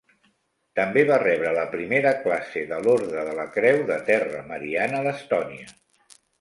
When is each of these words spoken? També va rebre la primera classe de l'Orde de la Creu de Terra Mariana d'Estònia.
També 0.79 1.03
va 1.09 1.19
rebre 1.23 1.51
la 1.57 1.65
primera 1.73 2.15
classe 2.23 2.65
de 2.73 2.81
l'Orde 2.87 3.27
de 3.29 3.37
la 3.43 3.47
Creu 3.59 3.85
de 3.93 4.01
Terra 4.11 4.43
Mariana 4.51 5.07
d'Estònia. 5.11 5.73